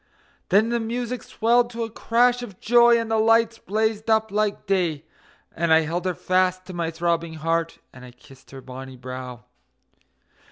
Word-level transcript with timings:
Then 0.49 0.69
the 0.69 0.79
music 0.79 1.21
swelled 1.21 1.69
to 1.69 1.83
a 1.83 1.91
crash 1.91 2.41
of 2.41 2.59
joy, 2.59 2.97
and 2.99 3.11
the 3.11 3.19
lights 3.19 3.59
blazed 3.59 4.09
up 4.09 4.31
like 4.31 4.65
day, 4.65 5.05
And 5.51 5.71
I 5.71 5.81
held 5.81 6.05
her 6.05 6.15
fast 6.15 6.65
to 6.65 6.73
my 6.73 6.89
throbbing 6.89 7.35
heart, 7.35 7.77
and 7.93 8.03
I 8.03 8.09
kissed 8.09 8.49
her 8.49 8.61
bonny 8.61 8.97
brow. 8.97 9.45